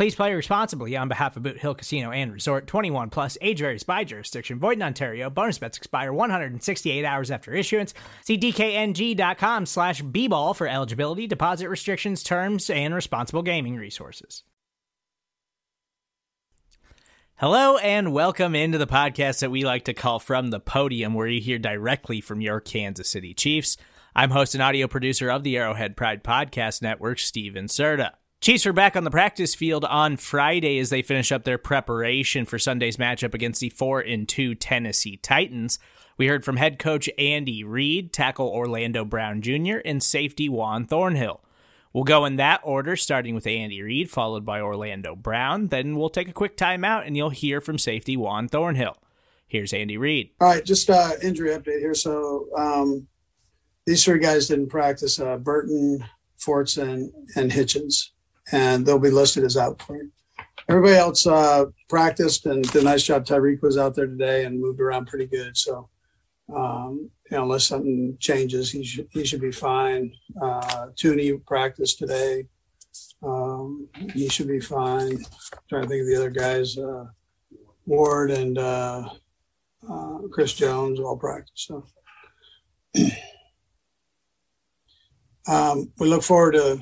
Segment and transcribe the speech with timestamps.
[0.00, 3.82] Please play responsibly on behalf of Boot Hill Casino and Resort 21 plus age varies
[3.82, 4.58] by jurisdiction.
[4.58, 5.28] Void in Ontario.
[5.28, 7.92] Bonus bets expire 168 hours after issuance.
[8.24, 14.42] See DKNG.com slash B-ball for eligibility, deposit restrictions, terms, and responsible gaming resources.
[17.34, 21.26] Hello and welcome into the podcast that we like to call From the Podium, where
[21.26, 23.76] you hear directly from your Kansas City Chiefs.
[24.16, 28.12] I'm host and audio producer of the Arrowhead Pride Podcast Network, Steven Serta.
[28.40, 32.46] Chiefs are back on the practice field on Friday as they finish up their preparation
[32.46, 35.78] for Sunday's matchup against the 4 and 2 Tennessee Titans.
[36.16, 41.44] We heard from head coach Andy Reid, tackle Orlando Brown Jr., and safety Juan Thornhill.
[41.92, 45.66] We'll go in that order, starting with Andy Reid, followed by Orlando Brown.
[45.66, 48.96] Then we'll take a quick timeout and you'll hear from safety Juan Thornhill.
[49.46, 50.30] Here's Andy Reid.
[50.40, 51.94] All right, just uh, injury update here.
[51.94, 53.06] So um,
[53.84, 56.06] these three guys didn't practice: uh, Burton,
[56.38, 58.12] Forts, and and Hitchens
[58.52, 60.10] and they'll be listed as out for you.
[60.68, 63.24] Everybody else uh, practiced and did a nice job.
[63.24, 65.56] Tyreek was out there today and moved around pretty good.
[65.56, 65.88] So,
[66.54, 70.12] um, you know, unless something changes, he should he should be fine.
[70.40, 72.46] Uh, Thuney practiced today.
[73.22, 75.12] Um, he should be fine.
[75.12, 76.78] I'm trying to think of the other guys.
[76.78, 77.06] Uh,
[77.86, 79.08] Ward and uh,
[79.88, 81.68] uh, Chris Jones all practice.
[81.68, 81.84] So
[85.48, 86.80] um, we look forward to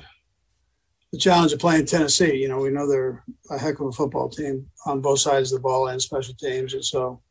[1.11, 2.35] the challenge of playing Tennessee.
[2.35, 5.59] You know, we know they're a heck of a football team on both sides of
[5.59, 7.21] the ball and special teams, and so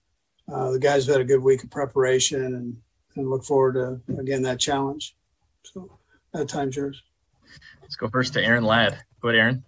[0.53, 2.77] uh, the guys have had a good week of preparation and,
[3.17, 5.17] and look forward to again that challenge.
[5.63, 5.99] So
[6.33, 7.03] that time's yours.
[7.83, 8.99] Let's go first to Aaron Ladd.
[9.21, 9.65] Go ahead, Aaron.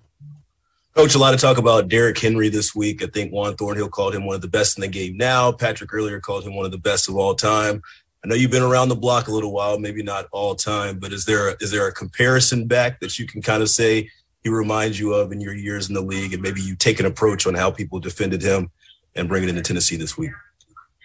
[0.95, 3.03] Coach, a lot of talk about Derrick Henry this week.
[3.03, 5.53] I think Juan Thornhill called him one of the best in the game now.
[5.53, 7.81] Patrick earlier called him one of the best of all time.
[8.23, 11.13] I know you've been around the block a little while, maybe not all time, but
[11.13, 14.11] is there a, is there a comparison back that you can kind of say
[14.43, 17.07] he reminds you of in your years in the league, and maybe you take an
[17.07, 18.71] approach on how people defended him
[19.15, 20.33] and bring it into Tennessee this week?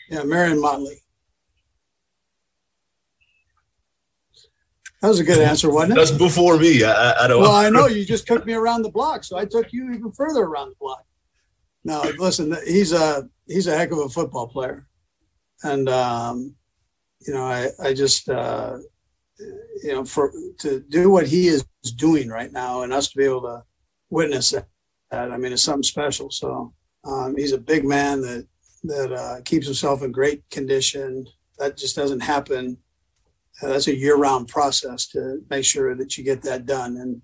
[0.10, 1.02] Yeah, Marion Motley.
[5.02, 5.96] That was a good answer, wasn't it?
[5.96, 6.84] That's before me.
[6.84, 7.42] I, I don't.
[7.42, 10.12] Well, I know you just took me around the block, so I took you even
[10.12, 11.06] further around the block.
[11.84, 14.88] No, listen, he's a he's a heck of a football player,
[15.64, 16.56] and um,
[17.28, 18.78] you know, I, I just, uh,
[19.84, 21.66] you know, for to do what he is
[21.98, 23.64] doing right now and us to be able to
[24.10, 24.68] witness that,
[25.12, 26.30] I mean, it's something special.
[26.32, 28.48] So um, he's a big man that,
[28.84, 31.26] that uh, keeps himself in great condition.
[31.58, 32.78] That just doesn't happen.
[33.62, 36.98] Uh, that's a year-round process to make sure that you get that done.
[36.98, 37.22] And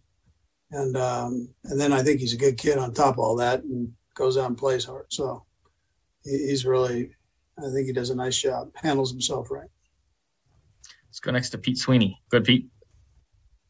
[0.72, 3.64] and um, and then I think he's a good kid on top of all that,
[3.64, 5.08] and goes out and plays hard.
[5.10, 5.44] So
[6.24, 7.12] he's really,
[7.60, 9.70] I think he does a nice job, handles himself right.
[11.12, 12.22] Let's go next to Pete Sweeney.
[12.30, 12.70] Good, Pete.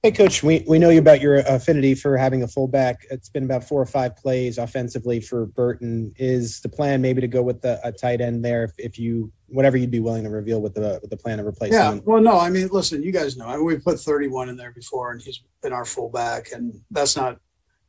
[0.03, 0.43] Hey, Coach.
[0.43, 2.99] We, we know you about your affinity for having a fullback.
[3.09, 6.13] It's been about four or five plays offensively for Burton.
[6.17, 9.31] Is the plan maybe to go with the, a tight end there if, if you
[9.47, 11.95] whatever you'd be willing to reveal with the with the plan of replacement?
[11.95, 12.01] Yeah.
[12.05, 12.39] Well, no.
[12.39, 13.47] I mean, listen, you guys know.
[13.47, 17.15] I mean, we put 31 in there before, and he's been our fullback, and that's
[17.15, 17.39] not.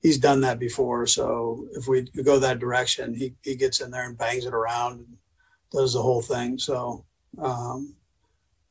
[0.00, 4.06] He's done that before, so if we go that direction, he he gets in there
[4.06, 5.16] and bangs it around and
[5.70, 6.58] does the whole thing.
[6.58, 7.04] So.
[7.38, 7.96] Um,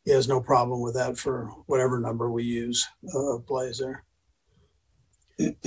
[0.05, 4.03] he has no problem with that for whatever number we use uh, plays there.
[5.39, 5.57] Let's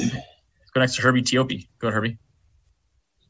[0.74, 1.68] go next to Herbie Teope.
[1.78, 2.18] Go ahead, Herbie.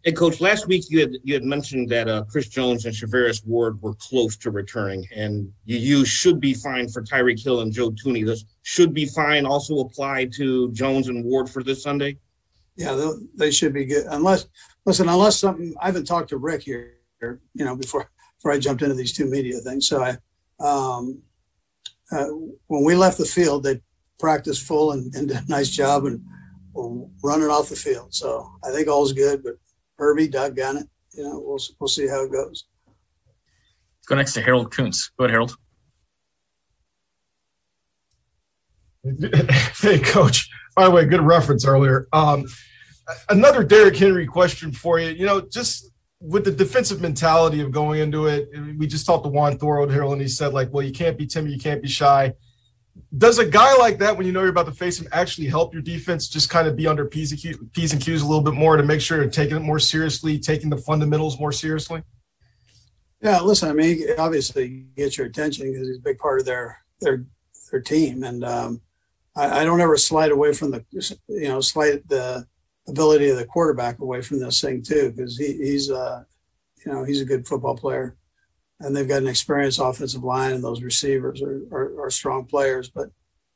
[0.05, 0.41] Hey, Coach.
[0.43, 3.95] Last week you had you had mentioned that uh, Chris Jones and Charvarius Ward were
[3.95, 8.25] close to returning, and you use should be fine for Tyreek Hill and Joe Thuney.
[8.25, 12.19] This should be fine also apply to Jones and Ward for this Sunday.
[12.77, 14.05] Yeah, they should be good.
[14.11, 14.47] Unless
[14.85, 18.83] listen, unless something I haven't talked to Rick here, you know, before before I jumped
[18.83, 19.89] into these two media things.
[19.89, 20.19] So I
[20.61, 21.23] um,
[22.13, 22.27] uh,
[22.67, 23.81] when we left the field, they
[24.19, 26.23] practiced full and, and, did a nice job and
[26.73, 28.15] were running off the field.
[28.15, 29.43] So I think all's good.
[29.43, 29.55] But
[29.99, 30.87] Herbie, Doug got it.
[31.13, 32.65] You know, we'll we'll see how it goes.
[32.87, 35.11] Let's go next to Harold Kuntz.
[35.17, 35.57] Go ahead, Harold.
[39.81, 40.49] hey, coach.
[40.75, 42.09] By the way, good reference earlier.
[42.13, 42.47] Um,
[43.29, 45.11] another Derrick Henry question for you.
[45.11, 45.91] You know, just
[46.25, 48.49] with the defensive mentality of going into it,
[48.79, 51.53] we just talked to Juan Thornhill and he said, like, well, you can't be timid,
[51.53, 52.33] you can't be shy.
[53.17, 55.75] Does a guy like that, when you know you're about to face him, actually help
[55.75, 58.43] your defense just kind of be under P's and, Q's, P's and Q's a little
[58.43, 62.03] bit more to make sure you're taking it more seriously, taking the fundamentals more seriously?
[63.21, 66.79] Yeah, listen, I mean, obviously gets your attention because he's a big part of their
[67.01, 67.25] their
[67.71, 68.81] their team, and um,
[69.35, 70.85] I, I, don't ever slide away from the
[71.29, 72.47] you know slide the
[72.89, 76.23] ability of the quarterback away from this thing too because he, he's uh
[76.85, 78.17] you know he's a good football player,
[78.81, 82.91] and they've got an experienced offensive line, and those receivers are are, are strong players.
[82.91, 83.09] But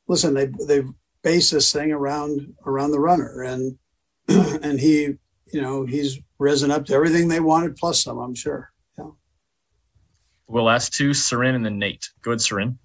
[0.07, 0.83] listen, they they
[1.21, 3.77] base this thing around around the runner, and
[4.27, 5.15] and he
[5.51, 8.71] you know he's risen up to everything they wanted plus some, I'm sure.
[10.49, 12.09] We'll ask two, Soren and then Nate.
[12.23, 12.79] Go ahead, Soren.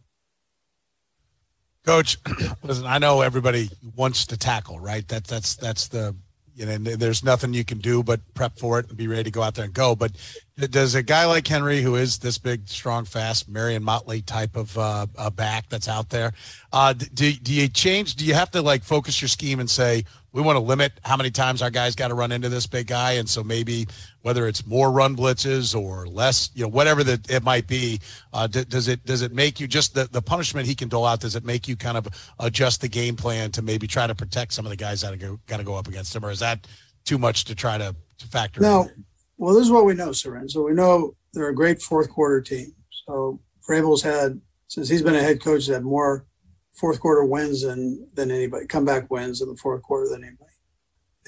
[1.86, 2.18] Coach,
[2.62, 5.06] listen, I know everybody wants to tackle, right?
[5.08, 6.14] That that's that's the
[6.54, 9.30] you know, there's nothing you can do but prep for it and be ready to
[9.30, 9.96] go out there and go.
[9.96, 10.12] But
[10.56, 14.76] does a guy like Henry, who is this big, strong, fast, Marion Motley type of
[14.78, 16.32] uh, back that's out there,
[16.72, 18.14] uh, do, do you change?
[18.14, 20.04] Do you have to like focus your scheme and say,
[20.34, 22.88] we want to limit how many times our guys got to run into this big
[22.88, 23.86] guy, and so maybe
[24.22, 28.00] whether it's more run blitzes or less, you know, whatever that it might be,
[28.32, 31.06] uh, d- does it does it make you just the, the punishment he can dole
[31.06, 31.20] out?
[31.20, 32.08] Does it make you kind of
[32.40, 35.38] adjust the game plan to maybe try to protect some of the guys that are
[35.46, 36.66] got to go up against him, or is that
[37.04, 38.58] too much to try to, to factor?
[38.58, 38.66] In?
[38.66, 39.04] No, in?
[39.38, 40.48] well, this is what we know, Soren.
[40.48, 42.74] So we know they're a great fourth quarter team.
[43.06, 43.38] So
[43.68, 46.26] Vrabel's had since he's been a head coach, had more
[46.74, 50.50] fourth quarter wins than than anybody, comeback wins in the fourth quarter than anybody.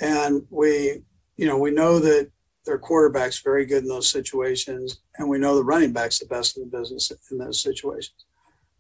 [0.01, 1.03] And we,
[1.37, 2.31] you know, we know that
[2.65, 6.57] their quarterback's very good in those situations, and we know the running back's the best
[6.57, 8.27] in the business in those situations.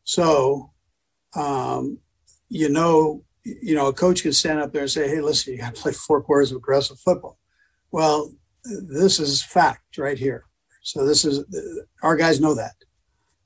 [0.04, 0.72] So,
[1.34, 1.98] um,
[2.48, 5.60] you know, you know, a coach can stand up there and say, "Hey, listen, you
[5.60, 7.38] got to play four quarters of aggressive football."
[7.92, 8.34] Well,
[8.64, 10.44] this is fact right here.
[10.82, 11.44] So this is
[12.02, 12.74] our guys know that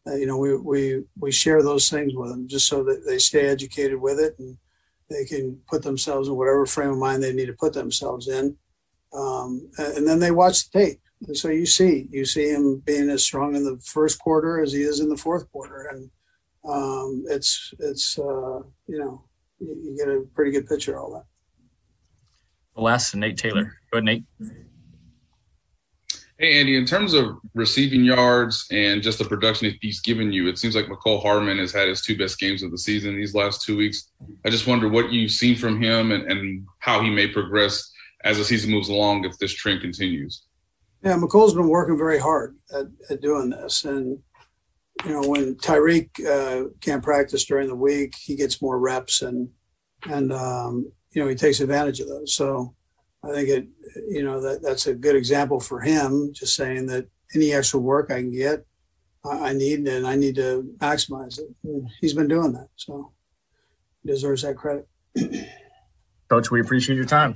[0.07, 3.47] you know, we, we, we share those things with them just so that they stay
[3.47, 4.57] educated with it and
[5.09, 8.57] they can put themselves in whatever frame of mind they need to put themselves in.
[9.13, 11.01] Um, and then they watch the tape.
[11.27, 14.73] And so you see, you see him being as strong in the first quarter as
[14.73, 15.91] he is in the fourth quarter.
[15.93, 16.11] And
[16.65, 19.25] um, it's, it's uh, you know,
[19.59, 21.25] you, you, get a pretty good picture of all that.
[22.77, 23.77] The last, Nate Taylor.
[23.93, 24.25] Go ahead, Nate.
[26.41, 30.57] Hey, Andy, in terms of receiving yards and just the production he's given you, it
[30.57, 33.61] seems like Mecole Hardman has had his two best games of the season these last
[33.61, 34.11] two weeks.
[34.47, 37.93] I just wonder what you've seen from him and, and how he may progress
[38.25, 40.45] as the season moves along if this trend continues.
[41.03, 43.85] Yeah, Mecole's been working very hard at, at doing this.
[43.85, 44.19] And,
[45.05, 49.51] you know, when Tyreek uh, can't practice during the week, he gets more reps and,
[50.09, 52.33] and um, you know, he takes advantage of those.
[52.33, 52.75] So,
[53.23, 53.69] I think it,
[54.09, 56.33] you know, that that's a good example for him.
[56.33, 58.65] Just saying that any extra work I can get,
[59.25, 61.49] I need, and I need to maximize it.
[61.65, 63.13] And he's been doing that, so
[64.03, 64.89] he deserves that credit.
[66.31, 67.35] Coach, we appreciate your time.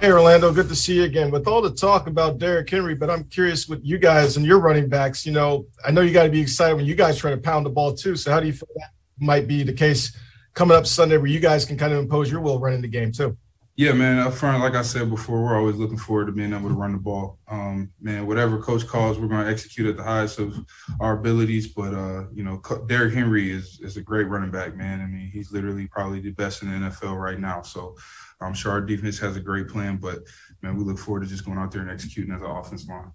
[0.00, 1.30] Hey, Orlando, good to see you again.
[1.30, 4.58] With all the talk about Derrick Henry, but I'm curious with you guys and your
[4.58, 5.24] running backs.
[5.24, 7.64] You know, I know you got to be excited when you guys try to pound
[7.64, 8.16] the ball too.
[8.16, 10.16] So, how do you feel that might be the case
[10.54, 13.12] coming up Sunday, where you guys can kind of impose your will running the game
[13.12, 13.36] too?
[13.76, 14.20] Yeah, man.
[14.20, 16.92] Up front, like I said before, we're always looking forward to being able to run
[16.92, 17.40] the ball.
[17.48, 20.56] Um, man, whatever coach calls, we're going to execute at the highest of
[21.00, 21.66] our abilities.
[21.66, 25.00] But uh, you know, Derrick Henry is is a great running back, man.
[25.00, 27.62] I mean, he's literally probably the best in the NFL right now.
[27.62, 27.96] So
[28.40, 29.96] I'm sure our defense has a great plan.
[29.96, 30.20] But
[30.62, 33.10] man, we look forward to just going out there and executing as an offense line.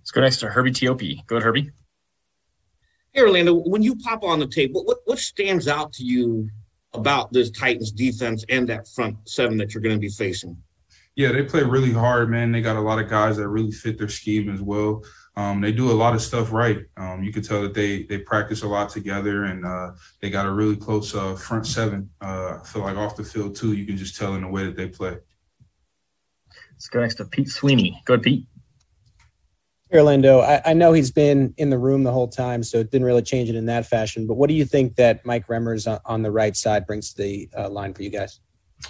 [0.00, 1.26] Let's go next to Herbie Teope.
[1.26, 1.70] Go ahead, Herbie.
[3.12, 6.50] Hey, Orlando, when you pop on the tape, what, what stands out to you
[6.92, 10.56] about this Titans defense and that front seven that you're going to be facing?
[11.16, 12.52] Yeah, they play really hard, man.
[12.52, 15.02] They got a lot of guys that really fit their scheme as well.
[15.36, 16.84] Um, they do a lot of stuff right.
[16.96, 20.46] Um, you can tell that they they practice a lot together, and uh, they got
[20.46, 22.10] a really close uh, front seven.
[22.20, 24.64] Uh, I feel like off the field too, you can just tell in the way
[24.64, 25.16] that they play.
[26.72, 28.00] Let's go next to Pete Sweeney.
[28.06, 28.46] Go ahead, Pete.
[29.92, 33.06] Orlando, I, I, know he's been in the room the whole time, so it didn't
[33.06, 34.26] really change it in that fashion.
[34.26, 37.22] But what do you think that Mike Remmers on, on the right side brings to
[37.22, 38.40] the uh, line for you guys?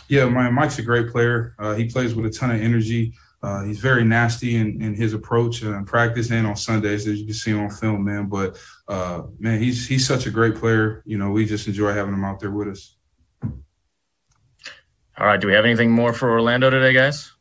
[0.09, 1.55] Yeah, my, Mike's a great player.
[1.59, 3.15] Uh, he plays with a ton of energy.
[3.43, 7.25] Uh, he's very nasty in, in his approach in practice and on Sundays, as you
[7.25, 8.27] can see on film, man.
[8.27, 11.03] But uh, man, he's he's such a great player.
[11.07, 12.97] You know, we just enjoy having him out there with us.
[13.43, 17.33] All right, do we have anything more for Orlando today, guys?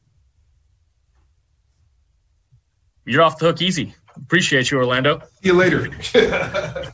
[3.10, 3.96] You're off the hook easy.
[4.16, 5.24] Appreciate you, Orlando.
[5.42, 5.90] See you later.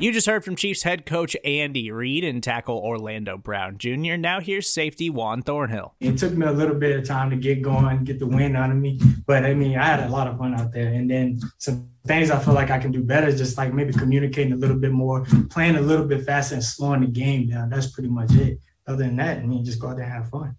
[0.00, 4.16] You just heard from Chiefs head coach Andy Reid and tackle Orlando Brown Jr.
[4.16, 5.94] Now here's safety Juan Thornhill.
[6.00, 8.70] It took me a little bit of time to get going, get the wind out
[8.70, 8.98] of me.
[9.26, 10.88] But I mean, I had a lot of fun out there.
[10.88, 14.54] And then some things I feel like I can do better, just like maybe communicating
[14.54, 17.68] a little bit more, playing a little bit faster and slowing the game down.
[17.68, 18.58] That's pretty much it.
[18.86, 20.56] Other than that, I mean, just go out there and have fun.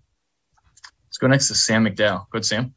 [1.08, 2.28] Let's go next to Sam McDowell.
[2.30, 2.76] Good, Sam.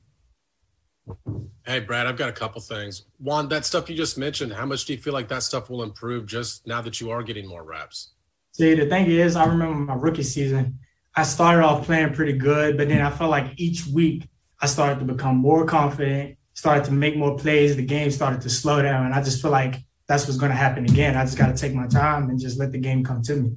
[1.66, 3.04] Hey, Brad, I've got a couple things.
[3.18, 5.82] Juan, that stuff you just mentioned, how much do you feel like that stuff will
[5.82, 8.10] improve just now that you are getting more reps?
[8.52, 10.78] See, the thing is, I remember my rookie season,
[11.16, 14.28] I started off playing pretty good, but then I felt like each week
[14.60, 17.76] I started to become more confident, started to make more plays.
[17.76, 19.06] The game started to slow down.
[19.06, 21.16] And I just feel like that's what's going to happen again.
[21.16, 23.56] I just got to take my time and just let the game come to me.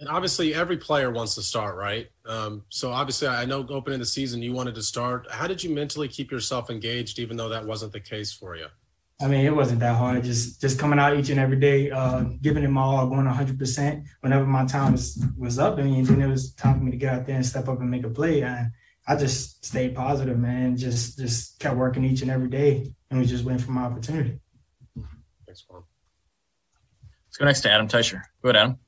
[0.00, 2.08] And obviously, every player wants to start, right?
[2.24, 5.26] Um, so obviously, I know opening the season you wanted to start.
[5.30, 8.66] How did you mentally keep yourself engaged, even though that wasn't the case for you?
[9.20, 10.22] I mean, it wasn't that hard.
[10.22, 13.58] Just just coming out each and every day, uh, giving it my all, going 100
[13.58, 15.78] percent whenever my time was was up.
[15.78, 17.80] I mean, then it was time for me to get out there and step up
[17.80, 18.42] and make a play.
[18.42, 18.70] And
[19.08, 20.76] I just stayed positive, man.
[20.76, 24.38] Just just kept working each and every day, and we just went for my opportunity.
[25.46, 25.82] Thanks, Juan.
[27.26, 28.22] Let's go next to Adam Teicher.
[28.40, 28.78] Go ahead, Adam.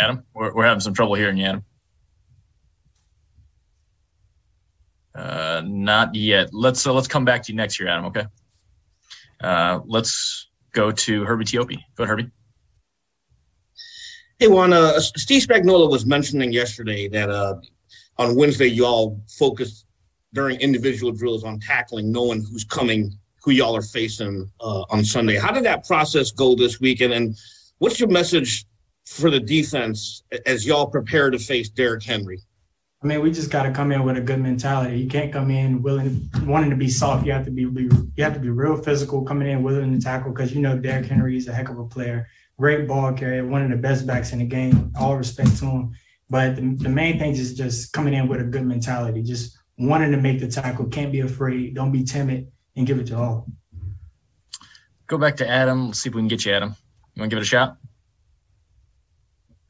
[0.00, 1.64] Adam, we're, we're having some trouble hearing you, Adam.
[5.14, 6.48] Uh, not yet.
[6.52, 8.06] Let's uh, let's come back to you next year, Adam.
[8.06, 8.24] Okay.
[9.42, 11.76] Uh, let's go to Herbie Teope.
[11.96, 12.30] Go ahead, Herbie.
[14.38, 14.72] Hey, Juan.
[14.72, 17.56] Uh, Steve Spagnuolo was mentioning yesterday that uh,
[18.16, 19.84] on Wednesday you all focused
[20.32, 25.36] during individual drills on tackling, knowing who's coming, who y'all are facing uh, on Sunday.
[25.36, 27.12] How did that process go this weekend?
[27.12, 27.36] And
[27.78, 28.64] what's your message
[29.06, 32.40] for the defense as y'all prepare to face Derrick Henry?
[33.02, 35.00] I mean, we just got to come in with a good mentality.
[35.00, 37.24] You can't come in willing, wanting to be soft.
[37.24, 40.04] You have to be, be you have to be real physical, coming in willing to
[40.04, 42.28] tackle because you know Derrick Henry is a heck of a player,
[42.58, 44.92] great ball carrier, one of the best backs in the game.
[45.00, 45.92] All respect to him,
[46.28, 50.10] but the, the main thing is just coming in with a good mentality, just wanting
[50.10, 50.84] to make the tackle.
[50.84, 51.74] Can't be afraid.
[51.74, 53.46] Don't be timid, and give it to all.
[55.06, 55.86] Go back to Adam.
[55.86, 56.76] Let's see if we can get you, Adam.
[57.14, 57.78] You want to give it a shot?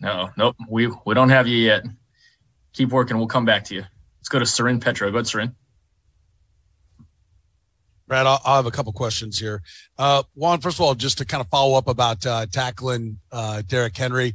[0.00, 0.56] No, nope.
[0.68, 1.84] We we don't have you yet.
[2.72, 3.18] Keep working.
[3.18, 3.84] We'll come back to you.
[4.18, 5.10] Let's go to Soren Petro.
[5.10, 5.54] Go ahead, Soren.
[8.06, 9.62] Brad, I'll, I'll have a couple questions here.
[9.96, 13.62] Uh, Juan, first of all, just to kind of follow up about uh, tackling uh,
[13.68, 14.34] Derrick Henry.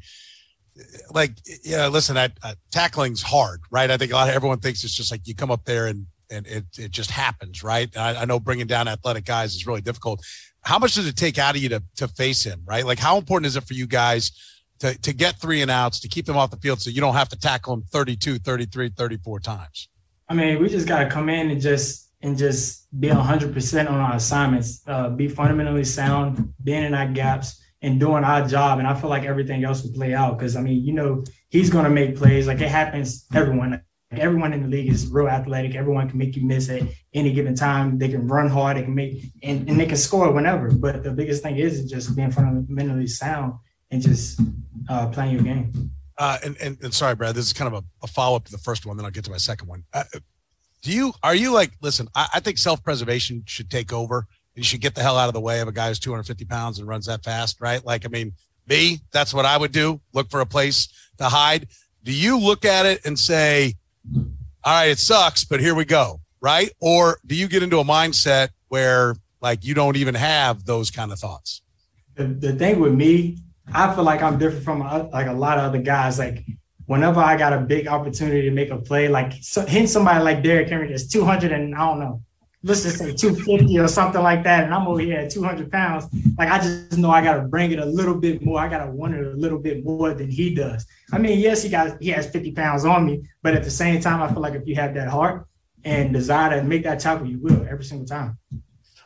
[1.12, 1.32] Like,
[1.64, 2.30] yeah, listen, uh,
[2.72, 3.92] tackling's hard, right?
[3.92, 6.06] I think a lot of everyone thinks it's just like you come up there and
[6.32, 7.96] and it it just happens, right?
[7.98, 10.26] I, I know bringing down athletic guys is really difficult.
[10.62, 12.86] How much does it take out of you to to face him, right?
[12.86, 14.32] Like, how important is it for you guys?
[14.86, 17.16] To, to get three and outs, to keep them off the field so you don't
[17.16, 19.90] have to tackle them 32, 33, 34 times?
[20.30, 24.00] I mean, we just got to come in and just and just be 100% on
[24.00, 28.80] our assignments, uh, be fundamentally sound, being in our gaps and doing our job.
[28.80, 31.70] And I feel like everything else will play out because, I mean, you know, he's
[31.70, 32.48] going to make plays.
[32.48, 33.82] Like it happens, everyone.
[34.12, 35.76] Everyone in the league is real athletic.
[35.76, 37.98] Everyone can make you miss at any given time.
[37.98, 38.78] They can run hard.
[38.78, 40.72] They can make and, and they can score whenever.
[40.72, 43.56] But the biggest thing is just being fundamentally sound
[43.92, 44.40] and just
[44.90, 45.92] uh, playing your game.
[46.18, 48.52] Uh, and, and, and sorry, Brad, this is kind of a, a follow up to
[48.52, 48.96] the first one.
[48.98, 49.84] Then I'll get to my second one.
[49.94, 50.04] Uh,
[50.82, 52.08] do you are you like listen?
[52.16, 54.28] I, I think self preservation should take over.
[54.54, 56.80] You should get the hell out of the way of a guy who's 250 pounds
[56.80, 57.84] and runs that fast, right?
[57.84, 58.34] Like, I mean,
[58.68, 60.00] me, that's what I would do.
[60.14, 60.88] Look for a place
[61.18, 61.68] to hide.
[62.04, 63.74] Do you look at it and say,
[64.14, 64.24] all
[64.64, 66.72] right, it sucks, but here we go, right?
[66.80, 71.12] Or do you get into a mindset where like you don't even have those kind
[71.12, 71.62] of thoughts?
[72.16, 73.40] The, the thing with me,
[73.74, 76.20] I feel like I'm different from uh, like a lot of other guys.
[76.20, 76.46] Like
[76.86, 80.44] whenever I got a big opportunity to make a play, like so, hitting somebody like
[80.44, 82.22] Derrick Henry that's 200 and I don't know,
[82.64, 86.06] let's just say 250 or something like that, and I'm over here at 200 pounds,
[86.38, 88.60] like I just know I got to bring it a little bit more.
[88.60, 90.86] I got to want it a little bit more than he does.
[91.12, 94.02] I mean, yes, he got he has 50 pounds on me, but at the same
[94.02, 95.48] time, I feel like if you have that heart
[95.84, 98.38] and desire to make that tackle, you will every single time.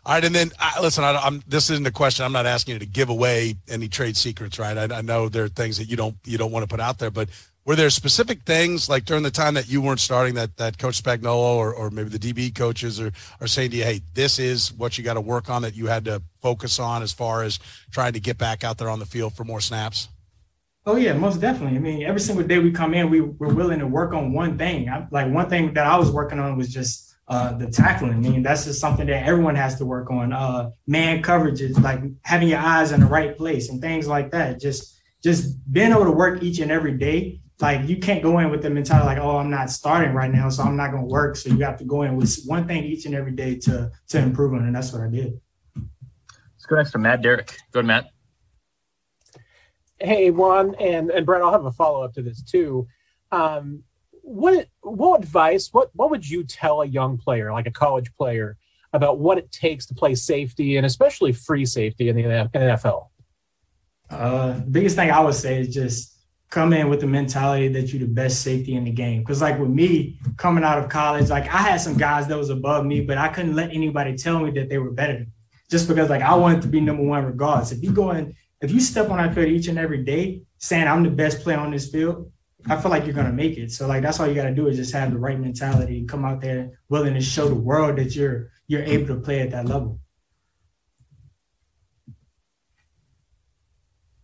[0.05, 1.03] All right, and then uh, listen.
[1.03, 2.25] I, am this isn't a question.
[2.25, 4.77] I'm not asking you to give away any trade secrets, right?
[4.77, 6.99] I, I know there are things that you don't you don't want to put out
[6.99, 7.29] there, but
[7.65, 11.03] were there specific things like during the time that you weren't starting that that Coach
[11.03, 14.71] Spagnuolo or, or maybe the DB coaches are are saying to you, hey, this is
[14.73, 17.59] what you got to work on that you had to focus on as far as
[17.91, 20.07] trying to get back out there on the field for more snaps?
[20.85, 21.77] Oh yeah, most definitely.
[21.77, 24.57] I mean, every single day we come in, we we're willing to work on one
[24.57, 24.89] thing.
[24.89, 28.13] I, like one thing that I was working on was just uh, the tackling.
[28.13, 30.33] I mean, that's just something that everyone has to work on.
[30.33, 34.31] Uh, man coverage is like having your eyes in the right place and things like
[34.31, 34.59] that.
[34.59, 38.49] Just just being able to work each and every day like you can't go in
[38.49, 41.09] with the mentality like, oh, I'm not starting right now, so I'm not going to
[41.09, 41.35] work.
[41.35, 44.19] So you have to go in with one thing each and every day to to
[44.19, 45.39] improve on, and that's what I did.
[45.75, 47.57] Let's go next to Matt Derrick.
[47.71, 48.05] Go ahead, Matt.
[49.99, 52.87] Hey, Juan and and Brett, I'll have a follow up to this too.
[53.31, 53.83] Um,
[54.29, 55.69] what what advice?
[55.71, 58.57] What what would you tell a young player, like a college player,
[58.93, 63.07] about what it takes to play safety and especially free safety in the NFL?
[64.09, 66.15] Uh, biggest thing I would say is just
[66.49, 69.21] come in with the mentality that you're the best safety in the game.
[69.21, 72.49] Because like with me coming out of college, like I had some guys that was
[72.49, 75.25] above me, but I couldn't let anybody tell me that they were better.
[75.71, 77.71] Just because like I wanted to be number one regardless.
[77.71, 80.87] If you go in, if you step on that field each and every day saying
[80.87, 82.31] I'm the best player on this field,
[82.67, 83.71] I feel like you're gonna make it.
[83.71, 86.41] So like that's all you gotta do is just have the right mentality, come out
[86.41, 89.99] there willing to show the world that you're you're able to play at that level.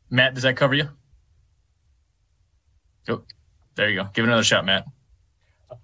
[0.10, 0.90] Matt, does that cover you?
[3.08, 3.24] Oh,
[3.76, 4.10] there you go.
[4.14, 4.86] Give it another shot, Matt.
[5.70, 5.76] Uh,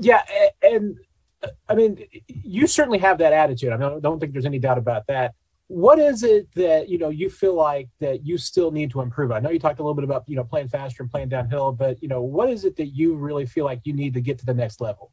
[0.00, 0.22] yeah,
[0.62, 0.96] and
[1.42, 3.72] uh, I mean, you certainly have that attitude.
[3.72, 5.34] I don't, don't think there's any doubt about that.
[5.68, 9.32] What is it that you know you feel like that you still need to improve?
[9.32, 11.72] I know you talked a little bit about you know playing faster and playing downhill,
[11.72, 14.38] but you know what is it that you really feel like you need to get
[14.38, 15.10] to the next level?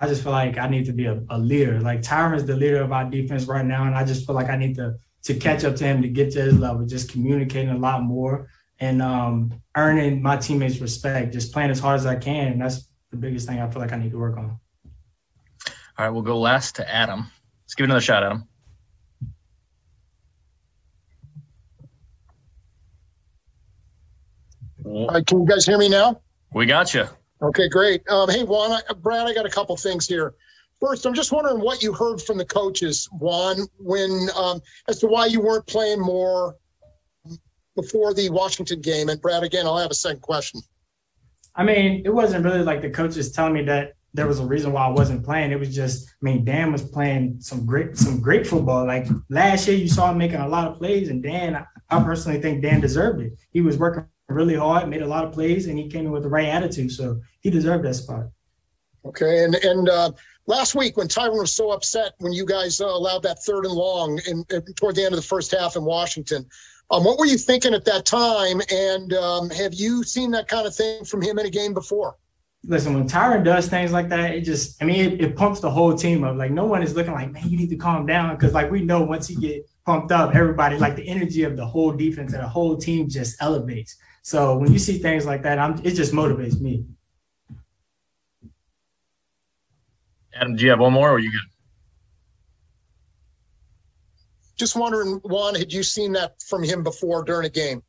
[0.00, 1.80] I just feel like I need to be a, a leader.
[1.80, 4.50] Like Tyrann is the leader of our defense right now, and I just feel like
[4.50, 6.84] I need to to catch up to him to get to his level.
[6.84, 8.48] Just communicating a lot more,
[8.80, 12.52] and um, earning my teammates' respect, just playing as hard as I can.
[12.52, 14.58] And that's the biggest thing I feel like I need to work on.
[15.98, 17.30] All right, we'll go last to Adam.
[17.64, 18.48] Let's give it another shot, Adam.
[24.92, 26.20] Right, can you guys hear me now?
[26.54, 27.06] We got you.
[27.40, 28.06] Okay, great.
[28.08, 30.34] Um, hey, Juan, I, Brad, I got a couple things here.
[30.80, 35.06] First, I'm just wondering what you heard from the coaches, Juan, when um, as to
[35.06, 36.56] why you weren't playing more
[37.76, 39.08] before the Washington game?
[39.08, 40.60] And Brad, again, I'll have a second question.
[41.54, 44.72] I mean, it wasn't really like the coaches telling me that there was a reason
[44.72, 45.52] why I wasn't playing.
[45.52, 48.86] It was just, I mean, Dan was playing some great, some great football.
[48.86, 52.40] Like last year, you saw him making a lot of plays, and Dan, I personally
[52.40, 53.32] think Dan deserved it.
[53.52, 56.22] He was working really hard, made a lot of plays, and he came in with
[56.22, 58.26] the right attitude, so he deserved that spot.
[59.04, 60.12] Okay, and and uh,
[60.46, 63.74] last week when Tyrann was so upset when you guys uh, allowed that third and
[63.74, 66.46] long in, in, toward the end of the first half in Washington,
[66.92, 68.60] um, what were you thinking at that time?
[68.70, 72.16] And um, have you seen that kind of thing from him in a game before?
[72.64, 75.70] Listen, when Tyrann does things like that, it just, I mean, it, it, pumps the
[75.70, 76.36] whole team up.
[76.36, 78.36] Like, no one is looking like, man, you need to calm down.
[78.36, 81.66] Cause, like, we know once he get pumped up, everybody, like, the energy of the
[81.66, 83.96] whole defense and the whole team just elevates.
[84.22, 86.86] So when you see things like that, I'm, it just motivates me.
[90.34, 91.40] Adam, do you have one more or are you good?
[94.56, 97.82] Just wondering, Juan, had you seen that from him before during a game?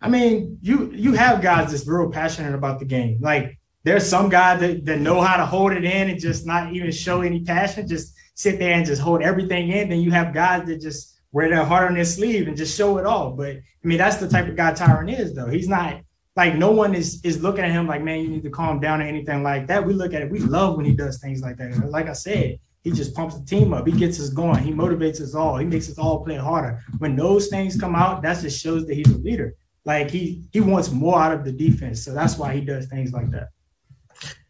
[0.00, 3.18] I mean, you you have guys that's real passionate about the game.
[3.20, 6.72] Like there's some guys that, that know how to hold it in and just not
[6.72, 9.88] even show any passion, just sit there and just hold everything in.
[9.88, 12.98] Then you have guys that just wear their heart on their sleeve and just show
[12.98, 13.32] it all.
[13.32, 15.48] But I mean, that's the type of guy Tyrann is, though.
[15.48, 16.00] He's not
[16.36, 19.00] like no one is is looking at him like, man, you need to calm down
[19.00, 19.84] or anything like that.
[19.84, 21.76] We look at it, we love when he does things like that.
[21.90, 23.86] Like I said, he just pumps the team up.
[23.86, 24.62] He gets us going.
[24.62, 25.56] He motivates us all.
[25.56, 26.82] He makes us all play harder.
[26.98, 29.54] When those things come out, that just shows that he's a leader.
[29.84, 32.04] Like he he wants more out of the defense.
[32.04, 33.48] So that's why he does things like that.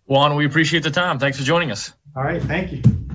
[0.07, 1.19] Juan, we appreciate the time.
[1.19, 1.93] Thanks for joining us.
[2.17, 2.43] All right.
[2.43, 3.08] Thank you.